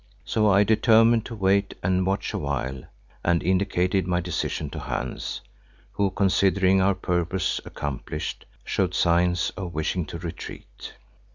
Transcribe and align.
So 0.25 0.49
I 0.49 0.63
determined 0.63 1.27
to 1.27 1.35
wait 1.35 1.75
and 1.83 2.07
watch 2.07 2.33
a 2.33 2.39
while, 2.39 2.85
and 3.23 3.43
indicated 3.43 4.07
my 4.07 4.19
decision 4.19 4.71
to 4.71 4.79
Hans, 4.79 5.41
who, 5.91 6.09
considering 6.09 6.81
our 6.81 6.95
purpose 6.95 7.61
accomplished, 7.65 8.47
showed 8.63 8.95
signs 8.95 9.51
of 9.55 9.75
wishing 9.75 10.07
to 10.07 10.17
retreat. 10.17 10.93